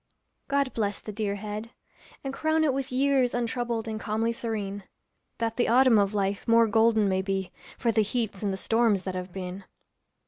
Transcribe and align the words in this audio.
God 0.47 0.73
bless 0.73 0.99
the 0.99 1.11
dear 1.11 1.35
head! 1.35 1.69
and 2.23 2.33
crown 2.33 2.63
it 2.63 2.73
with 2.73 2.91
years 2.91 3.35
Untroubled 3.35 3.87
and 3.87 3.99
calmly 3.99 4.31
serene; 4.31 4.85
That 5.37 5.57
the 5.57 5.67
autumn 5.67 5.99
of 5.99 6.15
life 6.15 6.47
more 6.47 6.65
golden 6.65 7.07
may 7.07 7.21
be 7.21 7.51
For 7.77 7.91
the 7.91 8.01
heats 8.01 8.41
and 8.41 8.51
the 8.51 8.57
storms 8.57 9.03
that 9.03 9.13
have 9.13 9.31
been. 9.31 9.63